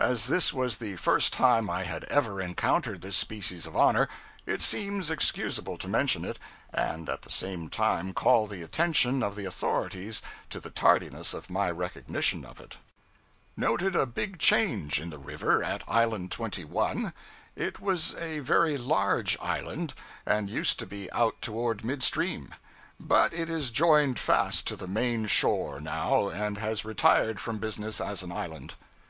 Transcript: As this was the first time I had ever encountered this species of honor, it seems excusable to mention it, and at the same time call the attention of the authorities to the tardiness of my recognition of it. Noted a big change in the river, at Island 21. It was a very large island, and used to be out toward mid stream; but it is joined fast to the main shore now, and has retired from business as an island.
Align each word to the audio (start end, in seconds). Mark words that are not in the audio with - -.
As 0.00 0.28
this 0.28 0.54
was 0.54 0.78
the 0.78 0.96
first 0.96 1.34
time 1.34 1.68
I 1.68 1.82
had 1.82 2.04
ever 2.04 2.40
encountered 2.40 3.02
this 3.02 3.14
species 3.16 3.66
of 3.66 3.76
honor, 3.76 4.08
it 4.46 4.62
seems 4.62 5.10
excusable 5.10 5.76
to 5.76 5.86
mention 5.86 6.24
it, 6.24 6.38
and 6.72 7.10
at 7.10 7.20
the 7.20 7.30
same 7.30 7.68
time 7.68 8.14
call 8.14 8.46
the 8.46 8.62
attention 8.62 9.22
of 9.22 9.36
the 9.36 9.44
authorities 9.44 10.22
to 10.48 10.60
the 10.60 10.70
tardiness 10.70 11.34
of 11.34 11.50
my 11.50 11.70
recognition 11.70 12.42
of 12.42 12.58
it. 12.58 12.78
Noted 13.54 13.94
a 13.94 14.06
big 14.06 14.38
change 14.38 14.98
in 14.98 15.10
the 15.10 15.18
river, 15.18 15.62
at 15.62 15.84
Island 15.86 16.32
21. 16.32 17.12
It 17.54 17.78
was 17.78 18.14
a 18.14 18.38
very 18.38 18.78
large 18.78 19.36
island, 19.42 19.92
and 20.24 20.48
used 20.48 20.78
to 20.78 20.86
be 20.86 21.12
out 21.12 21.42
toward 21.42 21.84
mid 21.84 22.02
stream; 22.02 22.54
but 22.98 23.34
it 23.34 23.50
is 23.50 23.70
joined 23.70 24.18
fast 24.18 24.66
to 24.68 24.76
the 24.76 24.88
main 24.88 25.26
shore 25.26 25.80
now, 25.82 26.30
and 26.30 26.56
has 26.56 26.86
retired 26.86 27.38
from 27.38 27.58
business 27.58 28.00
as 28.00 28.22
an 28.22 28.32
island. 28.32 28.72